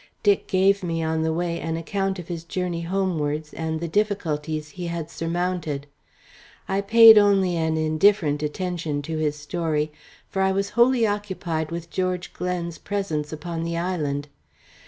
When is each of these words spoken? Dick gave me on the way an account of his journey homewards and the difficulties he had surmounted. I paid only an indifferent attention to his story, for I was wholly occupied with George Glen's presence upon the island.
Dick 0.23 0.47
gave 0.47 0.81
me 0.81 1.03
on 1.03 1.21
the 1.21 1.31
way 1.31 1.59
an 1.59 1.77
account 1.77 2.17
of 2.17 2.27
his 2.27 2.43
journey 2.43 2.81
homewards 2.81 3.53
and 3.53 3.79
the 3.79 3.87
difficulties 3.87 4.69
he 4.69 4.87
had 4.87 5.11
surmounted. 5.11 5.85
I 6.67 6.81
paid 6.81 7.19
only 7.19 7.55
an 7.55 7.77
indifferent 7.77 8.41
attention 8.41 9.03
to 9.03 9.19
his 9.19 9.35
story, 9.37 9.91
for 10.27 10.41
I 10.41 10.53
was 10.53 10.71
wholly 10.71 11.05
occupied 11.05 11.69
with 11.69 11.91
George 11.91 12.33
Glen's 12.33 12.79
presence 12.79 13.31
upon 13.31 13.61
the 13.63 13.77
island. 13.77 14.27